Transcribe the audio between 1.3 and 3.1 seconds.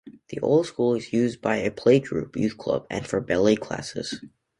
by a playgroup youth club and